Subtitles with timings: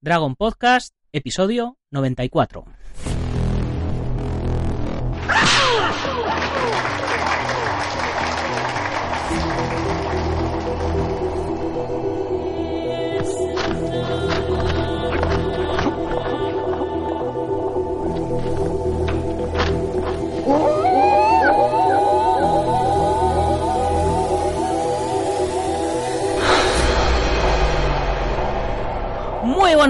[0.00, 2.64] Dragon Podcast, episodio 94.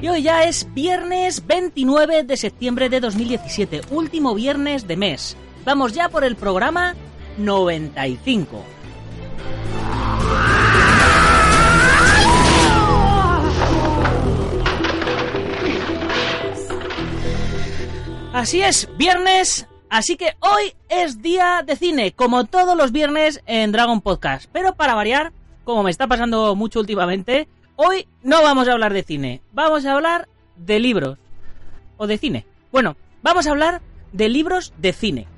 [0.00, 5.36] Y hoy ya es viernes 29 de septiembre de 2017, último viernes de mes.
[5.64, 6.94] Vamos ya por el programa
[7.38, 8.62] 95.
[18.34, 23.70] Así es, viernes, así que hoy es día de cine, como todos los viernes en
[23.70, 24.50] Dragon Podcast.
[24.52, 29.04] Pero para variar, como me está pasando mucho últimamente, hoy no vamos a hablar de
[29.04, 31.18] cine, vamos a hablar de libros.
[31.96, 32.44] O de cine.
[32.72, 33.82] Bueno, vamos a hablar
[34.12, 35.28] de libros de cine.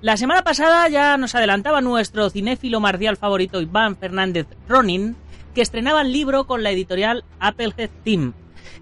[0.00, 5.14] La semana pasada ya nos adelantaba nuestro cinéfilo marcial favorito Iván Fernández Ronin
[5.54, 8.32] que estrenaba el libro con la editorial Applehead Team.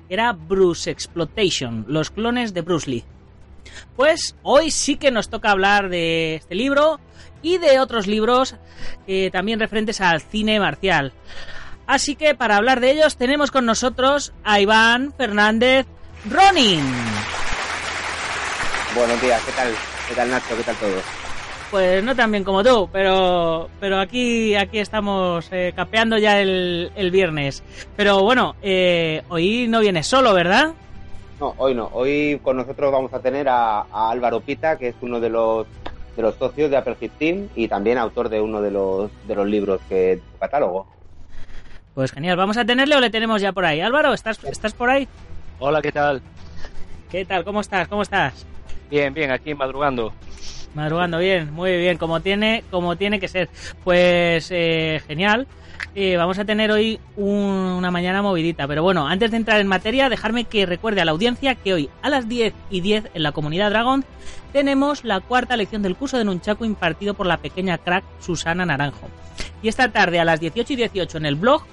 [0.09, 3.05] Era Bruce Exploitation, los clones de Bruce Lee.
[3.97, 7.01] Pues hoy sí que nos toca hablar de este libro
[7.43, 8.57] y de otros libros
[9.07, 11.13] eh, también referentes al cine marcial.
[11.87, 15.87] Así que para hablar de ellos tenemos con nosotros a Iván Fernández
[16.31, 16.85] Ronin.
[18.95, 19.75] Buenos días, ¿qué tal?
[20.09, 20.57] ¿Qué tal Nacho?
[20.57, 21.23] ¿Qué tal todo?
[21.71, 26.93] Pues no tan bien como tú, pero, pero aquí, aquí estamos eh, capeando ya el,
[26.95, 27.63] el, viernes.
[27.97, 30.75] Pero bueno, eh, hoy no vienes solo, ¿verdad?
[31.43, 31.91] No, hoy no.
[31.93, 35.67] Hoy con nosotros vamos a tener a, a Álvaro Pita, que es uno de los
[36.15, 39.35] de los socios de Apple Hit Team y también autor de uno de los de
[39.35, 40.87] los libros que tu catálogo.
[41.95, 43.81] Pues genial, ¿vamos a tenerle o le tenemos ya por ahí?
[43.81, 45.09] Álvaro, ¿estás, ¿estás por ahí?
[45.59, 46.23] Hola, ¿qué tal?
[47.11, 47.43] ¿Qué tal?
[47.43, 47.89] ¿Cómo estás?
[47.89, 48.47] ¿Cómo estás?
[48.89, 50.13] Bien, bien, aquí madrugando.
[50.75, 53.49] Madrugando bien, muy bien, como tiene, como tiene que ser.
[53.85, 55.47] Pues eh, genial.
[55.95, 58.67] Eh, vamos a tener hoy un, una mañana movidita.
[58.67, 61.91] Pero bueno, antes de entrar en materia, dejarme que recuerde a la audiencia que hoy
[62.01, 64.05] a las 10 y 10 en la comunidad Dragon
[64.53, 69.09] tenemos la cuarta lección del curso de Nunchaku impartido por la pequeña crack Susana Naranjo.
[69.63, 71.65] Y esta tarde a las 18 y 18 en el blog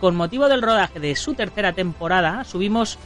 [0.00, 2.98] con motivo del rodaje de su tercera temporada, subimos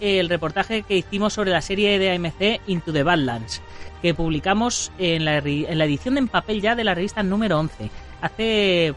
[0.00, 3.62] el reportaje que hicimos sobre la serie de AMC Into the Badlands,
[4.02, 7.90] que publicamos en la, en la edición en papel ya de la revista número 11.
[8.20, 8.94] Hace,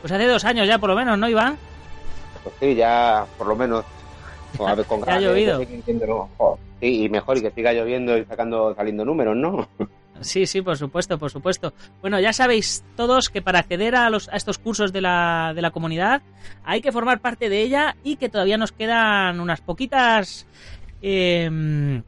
[0.00, 1.56] pues hace dos años ya por lo menos, ¿no, Iván?
[2.42, 3.84] Pues sí, ya por lo menos.
[4.58, 5.60] A ver, con ha llovido.
[6.80, 9.68] Sí, y mejor y que siga lloviendo y sacando, saliendo números, ¿no?
[10.20, 11.72] Sí, sí, por supuesto, por supuesto.
[12.00, 15.62] Bueno, ya sabéis todos que para acceder a, los, a estos cursos de la, de
[15.62, 16.22] la comunidad
[16.64, 20.46] hay que formar parte de ella y que todavía nos quedan unas poquitas
[21.02, 22.02] eh,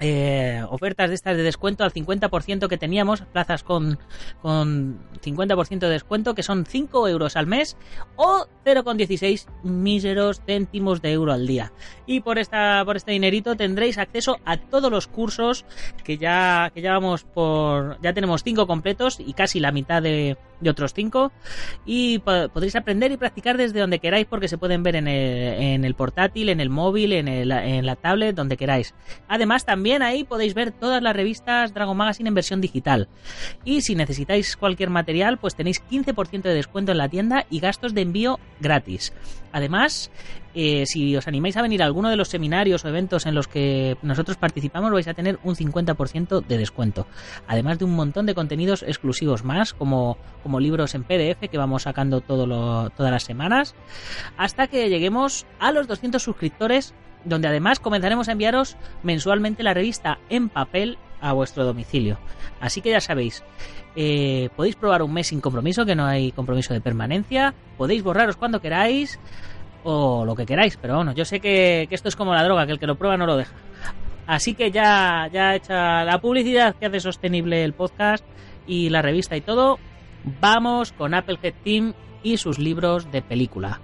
[0.00, 3.98] eh, ofertas de estas de descuento al 50% que teníamos, plazas con,
[4.42, 7.76] con 50% de descuento, que son 5 euros al mes
[8.16, 11.72] o 0,16 míseros céntimos de euro al día.
[12.06, 15.64] Y por, esta, por este dinerito tendréis acceso a todos los cursos
[16.02, 18.00] que ya, que ya vamos por.
[18.00, 21.32] Ya tenemos 5 completos y casi la mitad de, de otros 5.
[21.86, 25.84] Y podréis aprender y practicar desde donde queráis, porque se pueden ver en el, en
[25.84, 28.94] el portátil, en el móvil, en, el, en la tablet, donde queráis.
[29.28, 33.08] Además, también ahí podéis ver todas las revistas Dragon Magazine en versión digital.
[33.64, 37.94] Y si necesitáis cualquier material, pues tenéis 15% de descuento en la tienda y gastos
[37.94, 39.12] de envío gratis.
[39.54, 40.10] Además,
[40.56, 43.46] eh, si os animáis a venir a alguno de los seminarios o eventos en los
[43.46, 47.06] que nosotros participamos, vais a tener un 50% de descuento.
[47.46, 51.84] Además de un montón de contenidos exclusivos más, como, como libros en PDF que vamos
[51.84, 53.76] sacando todas las semanas,
[54.36, 56.92] hasta que lleguemos a los 200 suscriptores,
[57.24, 62.18] donde además comenzaremos a enviaros mensualmente la revista en papel a vuestro domicilio.
[62.60, 63.42] Así que ya sabéis,
[63.96, 68.36] eh, podéis probar un mes sin compromiso, que no hay compromiso de permanencia, podéis borraros
[68.36, 69.18] cuando queráis
[69.84, 72.72] o lo que queráis, pero bueno, yo sé que, esto es como la droga, que
[72.72, 73.54] el que lo prueba no lo deja.
[74.26, 78.24] Así que ya, ya hecha la publicidad que hace sostenible el podcast
[78.66, 79.78] y la revista y todo,
[80.40, 83.80] vamos con Applehead Team y sus libros de película.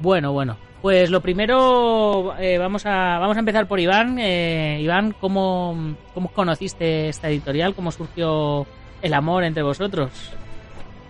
[0.00, 4.18] Bueno, bueno, pues lo primero eh, vamos a vamos a empezar por Iván.
[4.18, 7.74] Eh, Iván, ¿cómo, ¿cómo conociste esta editorial?
[7.74, 8.66] ¿Cómo surgió
[9.00, 10.32] el amor entre vosotros?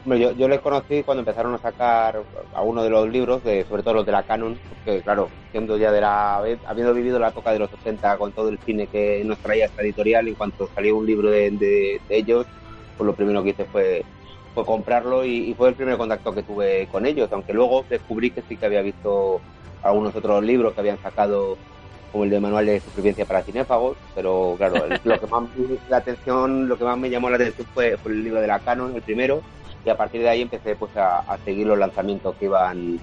[0.05, 2.21] Yo, yo les conocí cuando empezaron a sacar
[2.55, 5.93] algunos de los libros, de, sobre todo los de la Canon, porque claro, siendo ya
[5.93, 9.39] de la, habiendo vivido la época de los 80 con todo el cine que nos
[9.39, 12.47] traía esta editorial, en cuanto salió un libro de, de, ellos,
[12.99, 14.05] pues lo primero que hice fue,
[14.55, 18.43] fue comprarlo y, fue el primer contacto que tuve con ellos, aunque luego descubrí que
[18.43, 19.41] sí que había visto
[19.83, 21.57] algunos otros libros que habían sacado
[22.13, 25.45] como el de manual de supervivencia para cinéfagos, pero claro, lo que más
[25.89, 28.61] la atención, lo que más me llamó la atención fue, fue el libro de la
[28.61, 29.43] Canon, el primero,
[29.85, 33.01] y a partir de ahí empecé pues a, seguir los lanzamientos que iban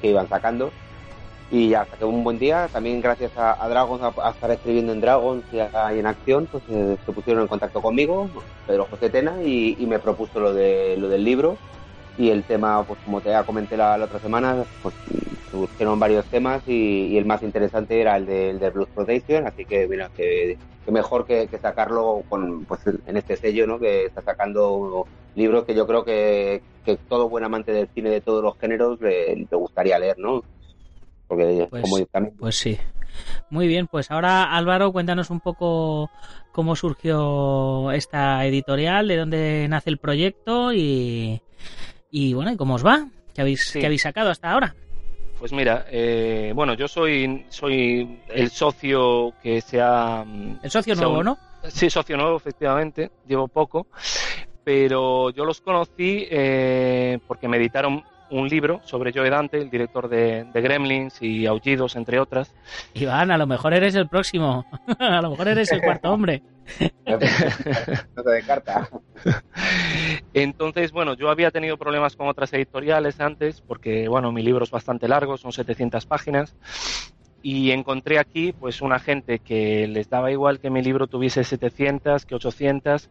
[0.00, 0.70] que iban sacando.
[1.50, 5.00] Y hasta que un buen día también gracias a, a Dragons a, estar escribiendo en
[5.00, 8.28] Dragons y, a, en acción pues eh, se pusieron en contacto conmigo
[8.66, 11.56] Pedro José Tena y, me propuso lo de lo del libro.
[12.18, 14.94] Y el tema pues como te comenté la, la otra semana pues
[15.50, 19.46] surgieron varios temas y, y, el más interesante era el de, el de Blues Protection
[19.46, 23.78] así que mira que, que mejor que, que, sacarlo con pues en este sello no
[23.78, 28.20] que está sacando libros que yo creo que, que todo buen amante del cine de
[28.20, 30.42] todos los géneros le, le gustaría leer no
[31.26, 32.36] porque pues, como también...
[32.38, 32.78] pues sí.
[33.50, 36.10] Muy bien pues ahora Álvaro cuéntanos un poco
[36.52, 41.40] cómo surgió esta editorial de dónde nace el proyecto y
[42.10, 43.80] y bueno y cómo os va qué habéis sí.
[43.80, 44.74] qué habéis sacado hasta ahora
[45.38, 50.24] pues mira, eh, bueno, yo soy soy el socio que se ha...
[50.62, 51.38] El socio nuevo, ¿no?
[51.68, 53.10] Sí, socio nuevo, efectivamente.
[53.26, 53.86] Llevo poco.
[54.64, 60.08] Pero yo los conocí eh, porque me editaron un libro sobre Joe Dante, el director
[60.08, 62.54] de, de, Gremlins y Aullidos, entre otras.
[62.94, 64.66] Iván, a lo mejor eres el próximo.
[64.98, 66.42] a lo mejor eres el cuarto hombre.
[67.06, 68.88] no te descarta.
[70.34, 74.70] Entonces, bueno, yo había tenido problemas con otras editoriales antes, porque, bueno, mi libro es
[74.70, 76.56] bastante largo, son 700 páginas,
[77.42, 82.26] y encontré aquí pues una gente que les daba igual que mi libro tuviese 700
[82.26, 83.08] que 800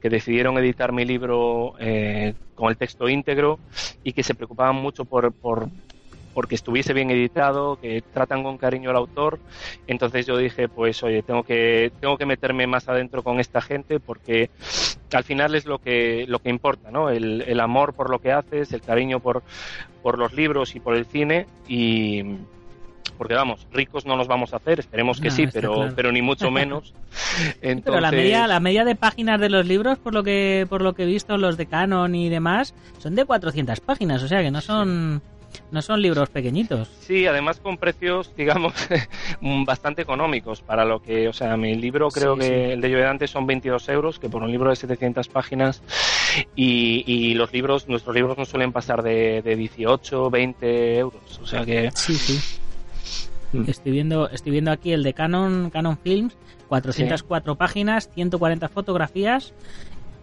[0.00, 3.58] que decidieron editar mi libro eh, con el texto íntegro
[4.02, 5.68] y que se preocupaban mucho por, por
[6.32, 9.38] porque estuviese bien editado, que tratan con cariño al autor.
[9.86, 14.00] Entonces yo dije, pues oye, tengo que, tengo que meterme más adentro con esta gente
[14.00, 14.50] porque
[15.14, 17.08] al final es lo que, lo que importa, ¿no?
[17.08, 19.44] El, el amor por lo que haces, el cariño por,
[20.02, 22.22] por los libros y por el cine y,
[23.16, 25.92] porque vamos, ricos no nos vamos a hacer, esperemos que no, sí, pero, claro.
[25.96, 26.94] pero ni mucho menos.
[27.62, 27.84] Entonces...
[27.84, 30.94] Pero la media, la media de páginas de los libros, por lo que por lo
[30.94, 34.50] que he visto, los de Canon y demás, son de 400 páginas, o sea que
[34.50, 35.22] no son...
[35.24, 35.36] Sí.
[35.70, 36.88] No son libros pequeñitos.
[37.00, 38.74] Sí, además con precios, digamos,
[39.66, 42.72] bastante económicos para lo que, o sea, mi libro creo sí, que sí.
[42.72, 45.82] el de Llovedante son 22 euros, que por un libro de 700 páginas,
[46.54, 51.46] y, y, los libros, nuestros libros no suelen pasar de, de 18, 20 euros, o
[51.46, 51.90] sea que...
[51.94, 52.60] Sí, sí.
[53.66, 56.36] Estoy viendo, estoy viendo aquí el de Canon, Canon Films,
[56.68, 57.58] 404 sí.
[57.58, 59.54] páginas, 140 fotografías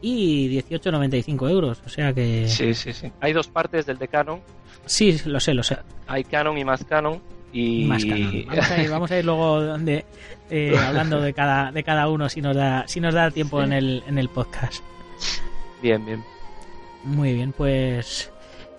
[0.01, 1.81] y 18,95 euros.
[1.85, 2.47] O sea que.
[2.47, 3.11] Sí, sí, sí.
[3.21, 4.41] Hay dos partes del de Canon.
[4.85, 5.77] Sí, lo sé, lo sé.
[6.07, 7.21] Hay Canon y más Canon.
[7.53, 7.85] Y...
[7.85, 8.45] Más Canon.
[8.47, 10.05] Vamos a ir, vamos a ir luego donde,
[10.49, 13.65] eh, hablando de cada, de cada uno si nos da, si nos da tiempo sí.
[13.65, 14.83] en, el, en el podcast.
[15.81, 16.23] Bien, bien.
[17.03, 18.31] Muy bien, pues.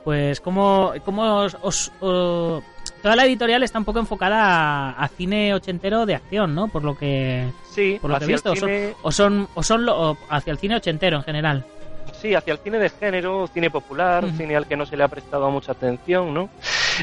[0.03, 2.63] Pues, ¿cómo, cómo os, os, os
[3.05, 6.69] toda la editorial está un poco enfocada a, a, cine ochentero de acción, ¿no?
[6.69, 8.95] Por lo que sí, por lo que he visto, cine...
[9.03, 11.67] o son o son, lo, o hacia el cine ochentero en general.
[12.15, 14.37] Sí, hacia el cine de género, cine popular, uh -huh.
[14.39, 16.49] cine al que no se le ha prestado mucha atención, ¿no?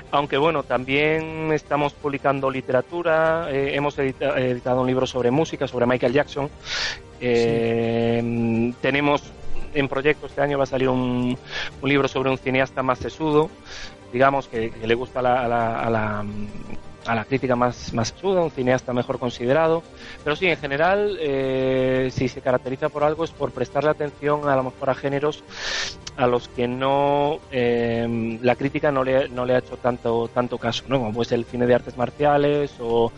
[0.10, 5.86] Aunque bueno, también estamos publicando literatura, eh, hemos edita editado un libro sobre música, sobre
[5.86, 6.50] Michael Jackson.
[7.20, 8.75] Eh, sí.
[8.81, 9.22] Tenemos
[9.75, 11.38] en proyecto este año va a salir un,
[11.81, 13.51] un libro sobre un cineasta más sesudo,
[14.12, 16.25] digamos, que, que le gusta a la, a la, a la,
[17.06, 19.84] a la crítica más, más sesuda, un cineasta mejor considerado.
[20.24, 24.56] Pero sí, en general, eh, si se caracteriza por algo es por prestarle atención a
[24.56, 25.44] lo mejor a géneros
[26.18, 30.58] a los que no eh, la crítica no le, no le ha hecho tanto tanto
[30.58, 31.00] caso, ¿no?
[31.00, 33.12] Como pues el cine de artes marciales o,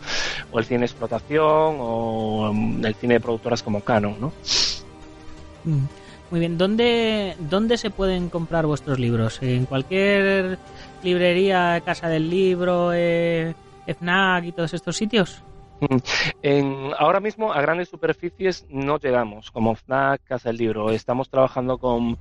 [0.52, 4.32] o el cine de explotación o mm, el cine de productoras como Canon, ¿no?
[5.64, 5.84] Mm.
[6.30, 9.40] Muy bien, ¿dónde, ¿dónde se pueden comprar vuestros libros?
[9.42, 10.58] ¿En cualquier
[11.02, 13.54] librería, Casa del Libro, eh,
[13.86, 15.42] FNAC y todos estos sitios?
[15.80, 15.96] Mm.
[16.42, 20.90] En, ahora mismo a grandes superficies no llegamos, como FNAC, Casa del Libro.
[20.90, 22.18] Estamos trabajando con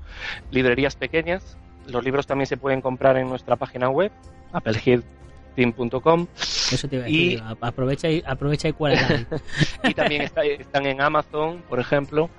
[0.51, 1.57] librerías pequeñas.
[1.87, 4.11] Los libros también se pueden comprar en nuestra página web,
[4.51, 6.27] appleheadteam.com.
[6.71, 8.93] Eso te iba a Y- decir, a- aprovecha y, aprovecha y cuál
[9.83, 12.29] y también está- están en Amazon, por ejemplo.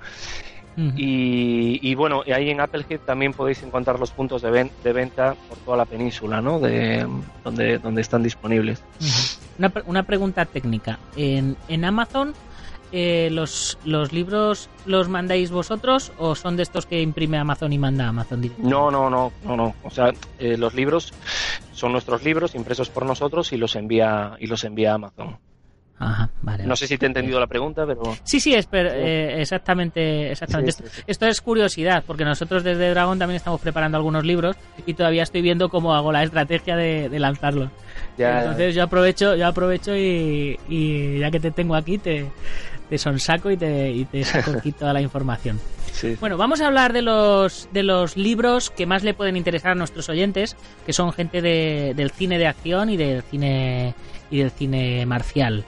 [0.77, 0.91] Ujú.
[0.97, 4.91] Y, y bueno, y ahí en Applehead también podéis encontrar los puntos de, ven- de
[4.93, 6.59] venta por toda la península, ¿no?
[6.59, 7.07] De,
[7.43, 8.83] donde, donde están disponibles.
[9.57, 10.99] Una, pre- una pregunta técnica.
[11.15, 12.33] En, en Amazon,
[12.91, 17.77] eh, los, ¿los libros los mandáis vosotros o son de estos que imprime Amazon y
[17.77, 18.75] manda Amazon directamente?
[18.75, 19.75] No, no, no, no, no.
[19.83, 21.13] O sea, eh, los libros
[21.71, 25.37] son nuestros libros impresos por nosotros y los envía y los envía Amazon.
[25.97, 26.65] Ajá, vale.
[26.65, 30.29] No sé si te he entendido la pregunta, pero Sí, sí, es per- eh, exactamente,
[30.31, 30.73] exactamente.
[30.73, 31.01] Sí, sí, sí.
[31.07, 35.41] Esto es curiosidad, porque nosotros desde Dragon también estamos preparando algunos libros y todavía estoy
[35.41, 37.69] viendo cómo hago la estrategia de, de lanzarlos.
[38.17, 42.25] ya Entonces yo aprovecho, yo aprovecho y, y ya que te tengo aquí te,
[42.89, 45.61] te sonsaco y te, y te saco aquí toda la información.
[46.19, 49.75] Bueno, vamos a hablar de los, de los libros que más le pueden interesar a
[49.75, 53.93] nuestros oyentes, que son gente de- del cine de acción y del cine
[54.29, 55.63] y del cine marcial.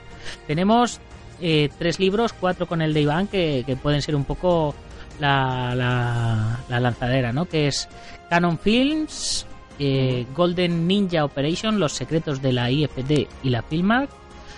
[0.46, 1.00] Tenemos
[1.40, 4.74] eh, tres libros, cuatro con el de Iván, que, que pueden ser un poco
[5.20, 7.44] la, la, la lanzadera, ¿no?
[7.46, 7.88] Que es
[8.30, 9.46] Canon Films,
[9.78, 14.10] eh, Golden Ninja Operation, Los secretos de la IFD y la Filmark,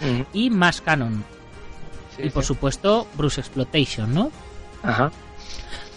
[0.02, 0.24] Ujú.
[0.32, 1.22] y más Canon.
[2.16, 2.48] Sí, y por sí.
[2.48, 4.30] supuesto, Bruce Exploitation, ¿no?
[4.82, 5.10] Ajá.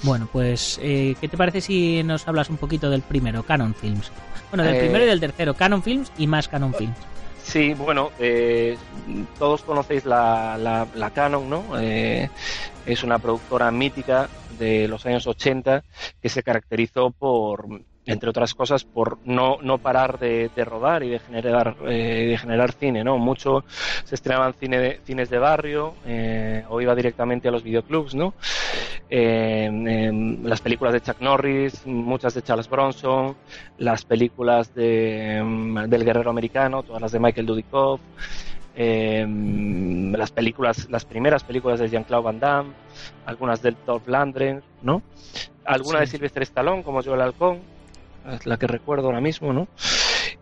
[0.04, 4.12] Bueno, pues, eh, ¿qué te parece si nos hablas un poquito del primero, Canon Films?
[4.52, 6.98] Bueno, del Eh, primero y del tercero, Canon Films y más Canon Films.
[7.46, 8.80] Sí, bueno, eh,
[9.38, 11.78] todos conocéis la, la, la Canon, ¿no?
[11.80, 12.32] Eh,
[12.86, 15.84] es una productora mítica de los años 80
[16.22, 17.68] que se caracterizó por,
[18.06, 22.38] entre otras cosas, por no, no parar de, de rodar y de generar, eh, de
[22.38, 23.18] generar cine, ¿no?
[23.18, 23.64] Mucho
[24.04, 28.34] se estrenaban cine de- cines de barrio eh, o iba directamente a los videoclubs, ¿no?
[29.10, 33.36] Eh, las películas de Chuck Norris, muchas de Charles Bronson,
[33.78, 38.02] las películas de, em, del guerrero americano, todas las de Michael Dudikoff,
[38.76, 42.72] em, las películas, las primeras películas de Jean-Claude Van Damme,
[43.26, 45.02] algunas del Dolph Lundgren, ¿no?
[45.66, 46.08] Alguna de.
[46.08, 47.60] Sylvester Stallone, como Joel Halcón,
[48.32, 49.68] es la que recuerdo ahora mismo, ¿no?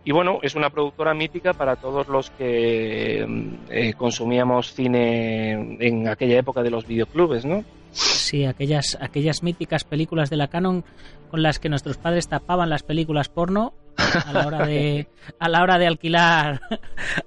[0.04, 6.08] Y bueno, es una productora mítica para todos los que em, eh, consumíamos cine en
[6.08, 7.64] aquella época de los videoclubes, ¿no?
[7.92, 10.84] Sí, aquellas, aquellas míticas películas de la Canon
[11.30, 15.08] con las que nuestros padres tapaban las películas porno a la hora de,
[15.40, 16.62] a la hora de alquilar,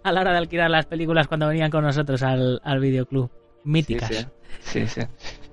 [0.03, 3.31] a la hora de alquilar las películas cuando venían con nosotros al, al videoclub.
[3.65, 4.09] Míticas.
[4.61, 4.87] Sí, sí.
[4.87, 5.01] sí, sí.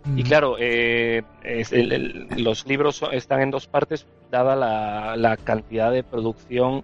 [0.03, 0.17] Mm.
[0.17, 5.37] Y claro, eh, es el- el- los libros están en dos partes, dada la, la
[5.37, 6.83] cantidad de producción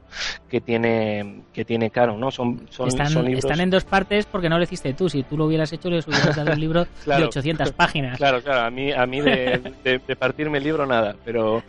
[0.49, 2.29] que tiene que tiene Canon, ¿no?
[2.29, 3.43] Son, son, están, son libros.
[3.45, 5.09] están en dos partes porque no lo hiciste tú.
[5.09, 7.25] Si tú lo hubieras hecho, les hubieras dado un libro de Claro.
[7.25, 8.17] 800 páginas.
[8.17, 11.63] Claro, claro, a mí, a mí de, de- de partirme el libro nada, pero,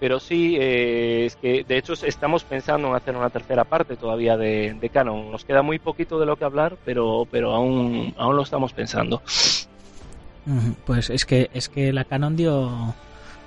[0.00, 4.36] pero sí, eh, es que de hecho estamos pensando en hacer una tercera parte todavía
[4.38, 5.30] de, de Canon.
[5.30, 9.22] Nos queda muy poquito de lo que hablar, pero, pero aún, aún lo estamos pensando.
[10.86, 12.94] Pues es que es que la Canon dio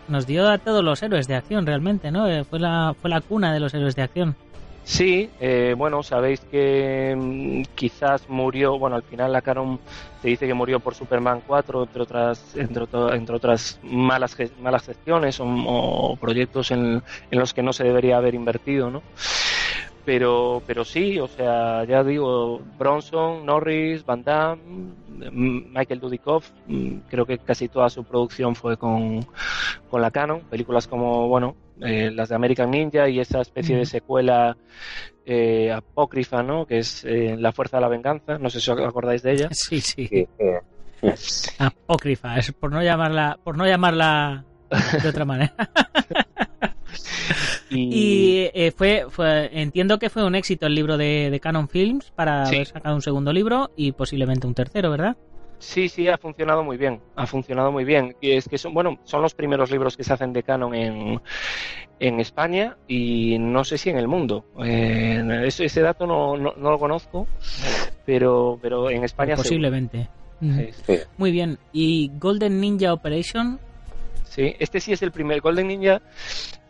[0.08, 2.28] nos dio a todos los héroes de acción realmente, ¿no?
[2.28, 4.36] Eh, Fue la fue la cuna de los héroes de acción.
[4.84, 9.82] Sí, eh, bueno, sabéis que mm, quizás murió, bueno, al final la Canon
[10.22, 14.84] se dice que murió por Superman 4, entre otras, entre, otro- entre otras malas, malas
[14.86, 19.04] gestiones o, o proyectos en, en los que no se debería haber invertido, ¿no?
[20.08, 24.64] Pero, pero sí, o sea, ya digo, Bronson, Norris, Van Damme,
[25.30, 29.26] mm, Michael Dudikoff, mm, creo que casi toda su producción fue con,
[29.90, 33.86] con la Canon, películas como, bueno, eh, las de American Ninja y esa especie de
[33.86, 34.56] secuela
[35.26, 36.66] eh, apócrifa, ¿no?
[36.66, 39.50] Que es eh, La Fuerza de la Venganza, no sé si os acordáis de ella.
[39.52, 40.08] Sí, sí.
[40.08, 40.26] Sí,
[41.16, 41.52] sí.
[41.60, 44.46] Apócrifa, es por no llamarla por no llamarla
[45.04, 45.54] de otra manera.
[47.70, 52.12] Y eh, fue, fue entiendo que fue un éxito el libro de, de Canon Films
[52.12, 52.56] para Sí.
[52.56, 55.18] haber sacado un segundo libro y posiblemente un tercero, ¿verdad?
[55.60, 58.16] Sí, sí, ha funcionado muy bien, ha funcionado muy bien.
[58.22, 61.20] Y es que son, bueno, son los primeros libros que se hacen de canon en,
[62.00, 64.46] en España y no sé si en el mundo.
[64.64, 67.28] Eh, ese, ese dato no, no, no lo conozco,
[68.06, 70.08] pero, pero en España posiblemente.
[70.40, 70.94] Sí.
[71.18, 71.58] Muy bien.
[71.74, 73.60] ¿Y Golden Ninja Operation?
[74.38, 76.00] Sí, este sí es el primer Golden Ninja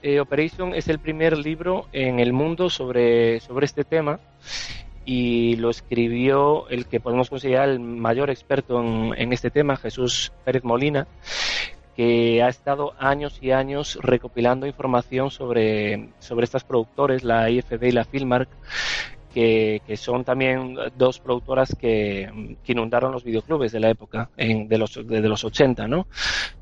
[0.01, 4.21] eh, Operation es el primer libro en el mundo sobre, sobre este tema
[5.03, 10.31] y lo escribió el que podemos considerar el mayor experto en, en este tema, Jesús
[10.45, 11.07] Pérez Molina,
[11.97, 17.91] que ha estado años y años recopilando información sobre, sobre estas productores, la IFB y
[17.91, 18.47] la Filmark,
[19.37, 24.67] que, que, son también dos productoras que, que, inundaron los videoclubes de la época, en,
[24.67, 26.07] de, los, de, de, los 80, ¿no?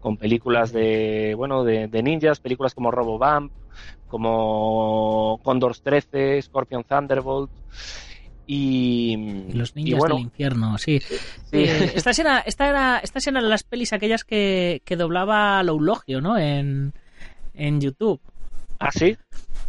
[0.01, 3.53] Con películas de, bueno, de, de ninjas, películas como Robobump,
[4.09, 7.49] como Condors 13, Scorpion Thunderbolt.
[8.45, 10.99] Y, los niños y bueno, del infierno, sí.
[10.99, 11.15] sí.
[11.53, 16.37] Eh, estas, era, esta era, estas eran las pelis aquellas que, que doblaba Loulogio, ¿no?
[16.37, 16.91] En,
[17.53, 18.19] en YouTube.
[18.79, 19.15] ¿Ah, sí?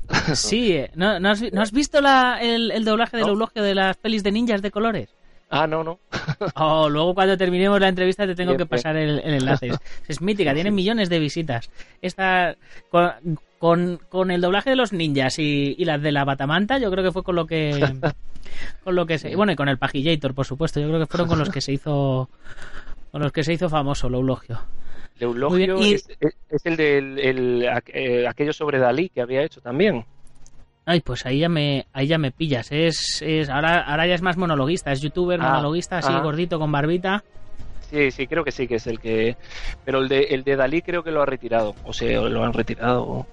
[0.34, 3.28] Sí, ¿no, no, has, ¿no has, visto la, el, el, doblaje de no.
[3.28, 5.10] Loulogio de las pelis de ninjas de colores?
[5.48, 6.00] Ah, no, no.
[6.56, 9.70] oh, luego cuando terminemos la entrevista te tengo que pasar el, el enlace.
[10.08, 11.70] Es, mítica, tiene millones de visitas.
[12.02, 12.56] Esta,
[12.90, 16.90] con, con, con, el doblaje de los ninjas y, y las de la batamanta, yo
[16.90, 17.84] creo que fue con lo que
[18.84, 21.28] con lo que se bueno y con el pajillator por supuesto yo creo que fueron
[21.28, 22.30] con los que se hizo
[23.10, 24.60] con los que se hizo famoso Loulogio
[25.18, 25.94] Leulogio y...
[25.94, 30.04] es, es, el de el, el, eh, aquello sobre Dalí que había hecho también
[30.88, 32.70] Ay, pues ahí ya me, ahí ya me pillas.
[32.70, 36.20] Es, es, ahora, ahora ya es más monologuista, es youtuber, ah, monologuista, así ah.
[36.20, 37.24] gordito con barbita.
[37.90, 39.36] Sí, sí, creo que sí que es el que.
[39.84, 41.74] Pero el de, el de Dalí creo que lo ha retirado.
[41.84, 43.26] O sea, lo han retirado.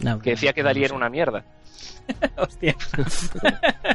[0.00, 1.44] No, que decía que Dalí no era una mierda.
[2.36, 2.74] Hostia.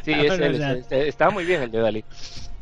[0.03, 2.05] sí, es él, es, es, estaba muy bien el de Dalí.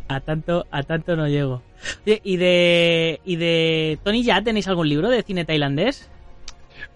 [0.10, 1.62] A tanto, a tanto no llego.
[2.06, 6.10] Oye, ¿y de, ¿y de Tony ya tenéis algún libro de cine tailandés?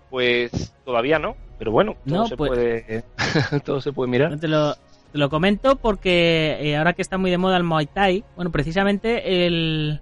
[0.10, 3.04] Pues todavía no, pero bueno, todo, no, se, pues, puede,
[3.66, 4.32] todo se puede mirar.
[4.32, 7.64] No te, lo, te lo comento porque eh, ahora que está muy de moda el
[7.64, 10.02] Muay Thai, bueno, precisamente el,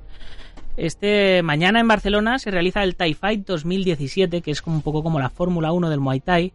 [0.78, 5.04] este mañana en Barcelona se realiza el Thai Fight 2017, que es como un poco
[5.04, 6.54] como la Fórmula 1 del Muay Thai.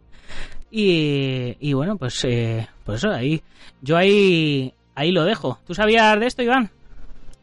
[0.71, 3.41] Y, y bueno, pues, eh, pues eso, ahí,
[3.81, 5.59] yo ahí, ahí lo dejo.
[5.65, 6.71] ¿Tú sabías de esto, Iván?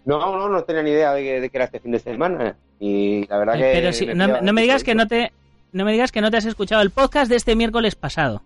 [0.04, 2.56] No, no, no tenía ni idea de que, de que era este fin de semana.
[2.80, 3.72] Y la verdad que.
[3.72, 5.32] Pero si, me no, no, me digas que no te.
[5.72, 8.42] No me digas que no te has escuchado el podcast de este miércoles pasado.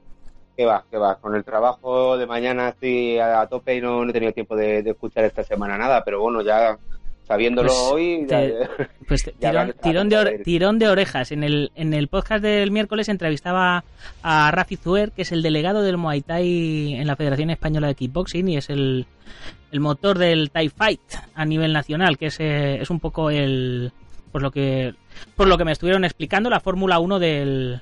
[0.56, 1.16] Que va, que va.
[1.16, 4.56] Con el trabajo de mañana estoy a, a tope y no, no, he tenido tiempo
[4.56, 6.78] de, de, escuchar esta semana nada, pero bueno, ya
[7.28, 8.26] sabiéndolo pues hoy.
[8.26, 11.30] Te, ya, pues ya tirón, tirón, de tirón, de orejas.
[11.30, 13.84] En el, en el podcast del miércoles entrevistaba
[14.22, 17.94] a Rafi Zuer, que es el delegado del Muay Thai en la Federación Española de
[17.94, 19.06] Kickboxing y es el,
[19.70, 21.00] el motor del Thai Fight
[21.34, 23.92] a nivel nacional, que es, eh, es un poco el.
[24.32, 24.94] Pues lo que
[25.36, 27.80] por lo que me estuvieron explicando la Fórmula 1 del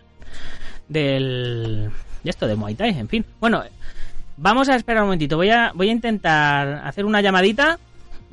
[0.89, 1.91] del
[2.23, 3.25] de esto de Muay Thai, en fin.
[3.41, 3.63] Bueno,
[4.37, 5.37] vamos a esperar un momentito.
[5.37, 7.79] Voy a voy a intentar hacer una llamadita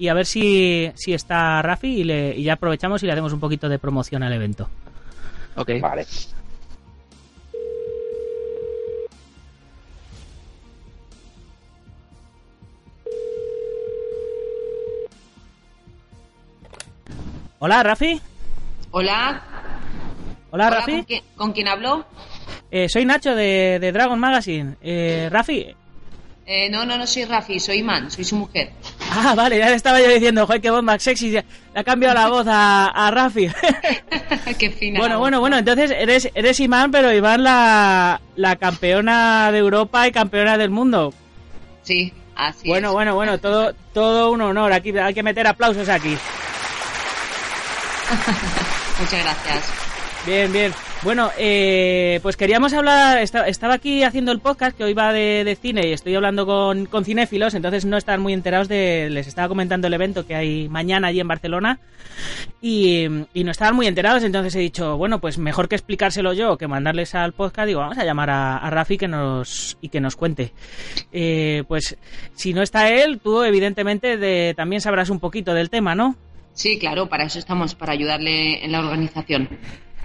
[0.04, 3.32] y a ver si, si está Rafi y, le, y ya aprovechamos y le hacemos
[3.32, 4.70] un poquito de promoción al evento.
[5.56, 5.80] Ok.
[5.80, 6.06] Vale.
[17.60, 18.20] Hola, Rafi.
[18.92, 19.42] Hola.
[20.52, 20.92] Hola, Rafi.
[20.92, 22.06] ¿con, quién, ¿Con quién hablo?
[22.70, 24.76] Eh, soy Nacho de, de Dragon Magazine.
[24.82, 25.74] Eh, Rafi.
[26.46, 28.72] Eh, no, no, no soy Rafi, soy Iman, soy su mujer.
[29.12, 32.28] Ah, vale, ya le estaba yo diciendo, joder, qué bomba sexy, le ha cambiado la
[32.28, 33.48] voz a, a Rafi.
[34.60, 35.00] qué fina.
[35.00, 40.12] Bueno, bueno, bueno, entonces eres, eres Iman, pero Iván la, la campeona de Europa y
[40.12, 41.14] campeona del mundo.
[41.84, 42.94] Sí, así Bueno, es.
[42.94, 44.74] bueno, bueno, todo, todo un honor.
[44.74, 46.18] Aquí hay que meter aplausos aquí.
[49.00, 49.64] Muchas gracias.
[50.26, 50.74] Bien, bien.
[51.04, 55.90] Bueno, eh, pues queríamos hablar, estaba aquí haciendo el podcast que hoy va de, cine
[55.90, 59.88] y estoy hablando con, con, cinéfilos, entonces no están muy enterados de, les estaba comentando
[59.88, 61.82] el evento que hay mañana allí en Barcelona
[62.62, 66.58] y, y no estaban muy enterados, entonces he dicho, bueno, pues mejor que explicárselo yo
[66.58, 70.00] que mandarles al podcast, digo, vamos a llamar a, a Rafi que nos, y que
[70.00, 70.54] nos cuente.
[71.12, 71.98] Eh, pues
[72.34, 76.16] si no está él, tú evidentemente de, también sabrás un poquito del tema, ¿no?
[76.54, 79.50] Sí, claro, para eso estamos, para ayudarle en la organización.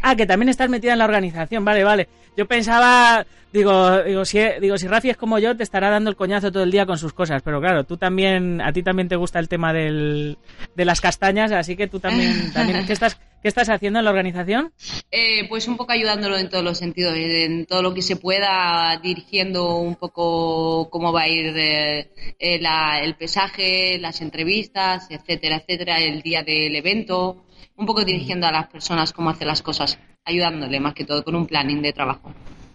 [0.02, 2.08] Ah, que también estás metida en la organización, vale, vale.
[2.36, 6.14] Yo pensaba, digo, digo, si, digo, si Rafi es como yo, te estará dando el
[6.14, 9.16] coñazo todo el día con sus cosas, pero claro, tú también, a ti también te
[9.16, 10.38] gusta el tema del,
[10.76, 14.12] de las castañas, así que tú también, también ¿qué estás, qué estás haciendo en la
[14.12, 14.72] organización?
[15.10, 19.00] Eh, pues un poco ayudándolo en todos los sentidos, en todo lo que se pueda,
[19.02, 25.98] dirigiendo un poco cómo va a ir eh, la, el pesaje, las entrevistas, etcétera, etcétera,
[25.98, 27.47] el día del evento
[27.78, 31.34] un poco dirigiendo a las personas cómo hacer las cosas, ayudándole más que todo con
[31.34, 32.34] un planning de trabajo.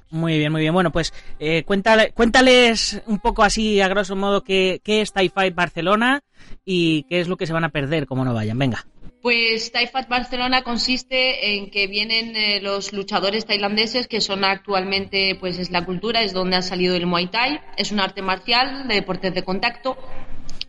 [0.09, 0.73] Muy bien, muy bien.
[0.73, 5.29] Bueno, pues eh, cuéntale, cuéntales un poco así, a grosso modo, qué, qué es TIE
[5.29, 6.21] Fight Barcelona
[6.63, 8.57] y qué es lo que se van a perder como no vayan.
[8.57, 8.85] Venga.
[9.23, 15.59] Pues Fight Barcelona consiste en que vienen eh, los luchadores tailandeses que son actualmente, pues
[15.59, 18.95] es la cultura, es donde ha salido el Muay Thai, es un arte marcial de
[18.95, 19.97] deportes de contacto.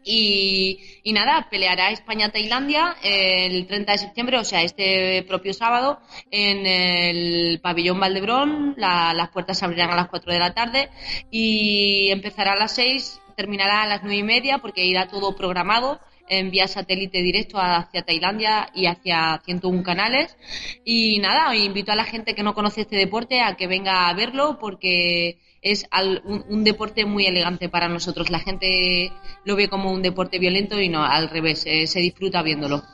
[0.04, 0.78] Y,
[1.12, 5.98] nada, peleará España-Tailandia el 30 de septiembre, o sea, este propio sábado,
[6.30, 8.74] en el pabellón Valdebrón.
[8.76, 10.90] La- las puertas se abrirán a las 4 de la tarde
[11.30, 16.00] y empezará a las 6, terminará a las 9 y media porque irá todo programado
[16.28, 20.36] en vía satélite directo hacia Tailandia y hacia 101 canales.
[20.84, 24.14] Y nada, invito a la gente que no conoce este deporte a que venga a
[24.14, 28.30] verlo porque es al- un, un deporte muy elegante para nosotros.
[28.30, 29.10] La gente
[29.44, 32.84] lo ve como un deporte violento y no, al revés, eh, se disfruta viéndolo.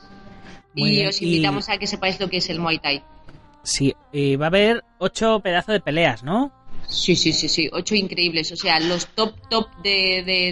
[0.73, 3.03] Muy y bien, os y- invitamos a que sepáis lo que es el Muay Thai.
[3.61, 6.51] Sí, y va a haber ocho pedazos de peleas, ¿no?
[6.87, 8.51] Sí, sí, sí, sí, ocho increíbles.
[8.51, 10.49] O sea, los top, top de, de